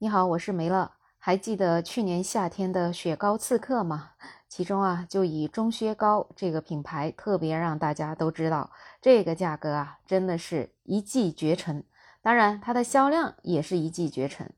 [0.00, 0.92] 你好，我是梅乐。
[1.18, 4.10] 还记得去年夏天的雪糕刺客吗？
[4.48, 8.70] 其中啊，就以钟薛高这个品牌特别让大家都知道，
[9.02, 11.82] 这个价格啊，真的是一骑绝尘。
[12.22, 14.48] 当然，它的销量也是一骑绝尘。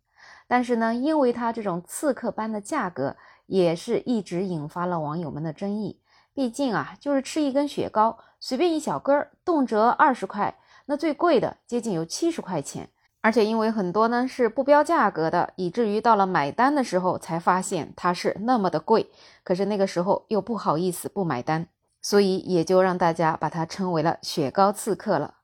[0.47, 3.17] 但是呢，因为它这种刺客般的价格，
[3.47, 6.03] 也是一直引发了网友们的争议。
[6.35, 12.91] 毕竟啊，就是吃一根雪糕，随便一小根儿，动辄二十块，那最贵的接近有七十块钱。
[13.23, 19.11] 而且因为很多呢是不标价格的，以至于到了买单的时候才发现它是那么的贵，
[19.45, 21.67] 可是那个时候又不好意思不买单，
[22.01, 25.35] 所以也就让大家把它称为了雪糕刺客了。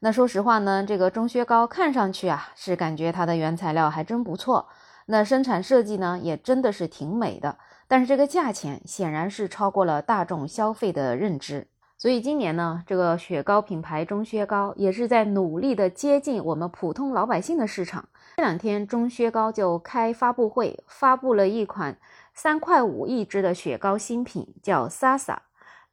[0.00, 4.68] 那说实话呢，这个钟薛高看上去啊是感觉它的原材料还真不错，
[5.06, 11.68] 那生产设计呢也真的是挺美的，但是这个价钱显然是超过了大众消费的认知。
[12.00, 18.08] 所以今年呢，这个雪糕品牌钟薛高也是在努力的接近我们普通老百姓的市场。
[18.38, 21.98] 这两天钟薛高就开发布会，发布了一款
[22.32, 25.36] 三块五一支的雪糕新品，叫 Sasa。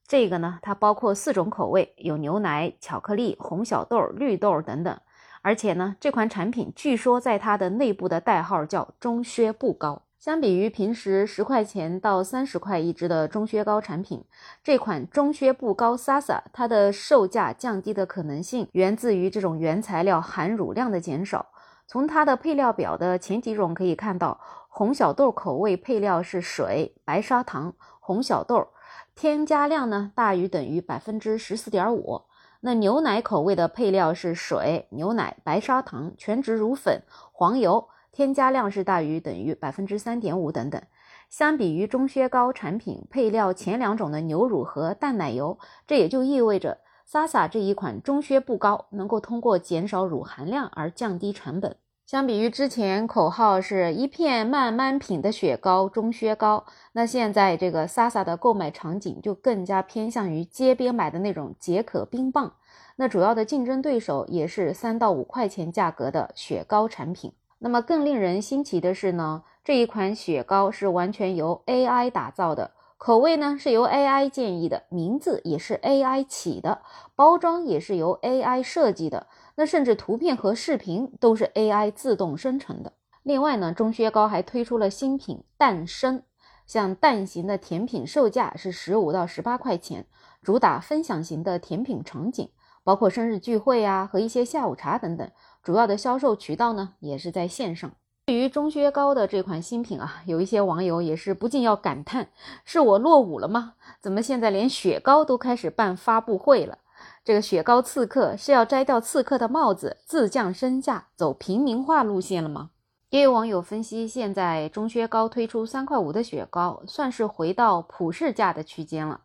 [0.08, 4.98] 这个呢，它包括四种口味，有牛奶、巧克力、红小豆、绿豆等等。
[5.42, 10.04] 而且呢，这款产品据说在它的内部的代号叫钟薛布糕。
[10.20, 14.26] 相比于平时十块钱到三十块一支的钟薛高产品，
[14.64, 21.46] 这款钟薛布高 Sasa 它的售价降低的可能性源自于这种原材料含乳量的减少。
[21.86, 28.68] 从它的配料表的前几种可以看到，红小豆口味配料是水、白砂糖、红小豆，
[29.16, 32.24] 添加量呢大于等于百分之十四点五。
[32.62, 37.88] 那牛奶口味的配料是水、牛奶、白砂糖、全脂乳粉、黄油。
[38.18, 40.82] 添加量是大于等于百分之三点五等等。
[41.30, 51.76] 相比于中靴高产品配料前两种的牛乳和淡奶油，这也就意味着 Sasa 这一款中靴不高能够通过减少乳含量而降低成本。
[52.08, 62.54] 相比于之前口号是一片慢慢品的雪糕中靴高，那现在这个 Sasa 的购买场景就更加偏向于街边买的那种解渴冰棒。
[62.96, 67.32] 那主要的竞争对手也是三到五块钱价格的雪糕产品。
[67.60, 76.82] 那么更令人新奇的是呢，这一款雪糕是完全由 AI 打造的，口味呢是由 AI 建议的，名字也是 AI 起的，
[77.16, 79.26] 包装也是由 AI 设计的，
[79.56, 82.94] 那甚至图片和视频都是 AI 自动生成的。
[83.24, 86.22] 另外呢，钟薛高还推出了新品蛋生，
[86.68, 90.06] 像蛋形的甜品售价是十五到十八块钱，
[90.44, 92.50] 主打分享型的甜品场景。
[92.88, 95.30] 包括生日聚会呀和一些下午茶等等，
[95.62, 97.92] 主要的销售渠道呢也是在线上。
[98.26, 102.30] 对于钟薛高的这款新品啊，有一些网友也是不禁要感叹：
[102.64, 103.74] 是我落伍了吗？
[104.00, 106.78] 怎么现在连雪糕都开始办发布会了？
[107.26, 112.70] 这个雪糕刺客是要摘掉刺客的帽子，自降身价，走平民化路线了吗？
[113.10, 119.20] 也有网友分析，现在钟薛高推出三块五的雪糕，算是回到普世价的区间了。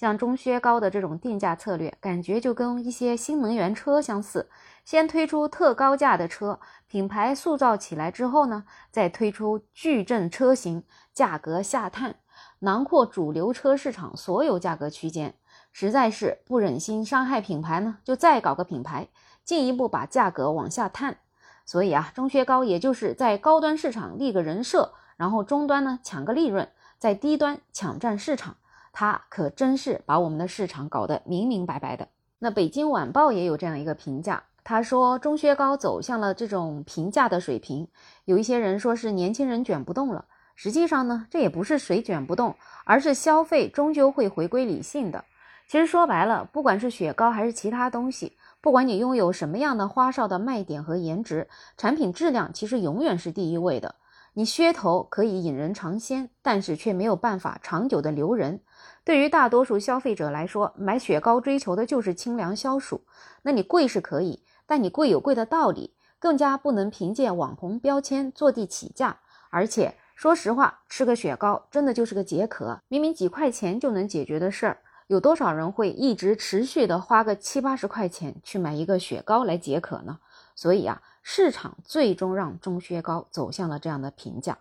[0.00, 4.48] 像钟薛高的这种定价策略，感觉就跟一些新能源车相似，
[4.82, 12.14] 先推出特高价的车，品牌塑造起来之后呢，再推出矩阵车型，价格下探，
[12.60, 15.34] 囊括主流车市场所有价格区间。
[15.70, 19.08] 实在是不忍心伤害品牌呢，就再搞个品牌，
[19.44, 21.18] 进一步把价格往下探。
[21.66, 26.66] 所以啊，钟薛高也就是在高端市场立个人设，然后中端呢抢个利润，
[26.98, 28.56] 在低端抢占市场。
[28.92, 32.08] 他可真是把我们的市场搞得明明白白的。
[32.38, 37.86] 那北京晚报也有这样一个评价，他说钟薛高走向了这种平价的水平。
[38.24, 40.24] 有一些人说是年轻人卷不动了，
[40.54, 45.24] 实际上呢，这也不是谁卷不动，而是消费终究会回归理性的。
[45.68, 53.94] 其实说白了，不管是雪糕还是其他东西，不管你拥有什么样的花哨的卖点和颜值，产品质量其实永远是第一位的。
[54.32, 58.60] 你噱头可以引人尝鲜，但是却没有办法长久的留人。
[59.04, 63.02] 对于大多数消费者来说，买雪糕追求的就是清凉消暑。
[63.42, 69.18] 那你贵是可以，但你贵有贵的道理，更加不能凭借网红标签坐地起价。
[69.50, 80.18] 而且说实话，吃个雪糕真的就是个解渴，明明几块钱就能解决的事儿，有多少人会一直持续的花个七八十块钱去买一个雪糕来解渴呢？
[80.54, 81.02] 所以啊。
[81.22, 84.56] 市场最终让钟薛高走向了这样的评价。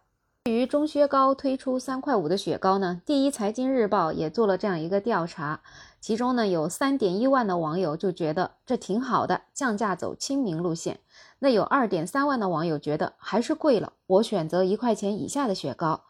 [0.50, 5.62] 对于钟薛高推出三块五的雪糕呢，第一财经日报也做了这样一个调查，
[6.02, 11.02] 其中呢有三点一万的网友就觉得这挺好的，降价走亲民路线。
[11.38, 16.02] 那有二点三万的网友觉得还是贵了，我选择一块钱以下的雪糕。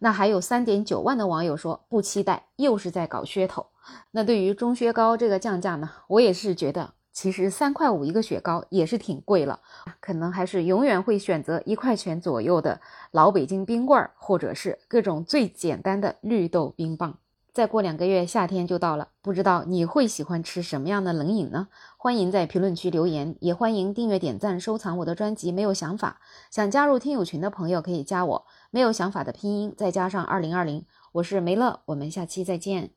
[0.00, 3.68] 那还有三点九万的网友说不期待，又是在搞噱头。
[4.10, 6.92] 那对于钟薛高这个降价呢，我也是觉得。
[7.16, 9.60] 其实三块五一个雪糕也是挺贵了，
[10.00, 12.78] 可能还是永远会选择一块钱左右的
[13.10, 17.16] 老北京冰棍儿，或者是各种最简单的绿豆冰棒。
[17.54, 21.68] 再过两个月，夏天就到了，不知道你会喜欢吃什么样的冷饮呢？
[21.96, 25.50] 欢迎在评论区留言，也欢迎订阅、点赞、收藏我的专辑。
[25.50, 26.20] 没有想法，
[26.50, 32.90] 想加入听友群的朋友可以加我，没有想法的拼音再加上二零二零，我是梅乐，我们下期再见。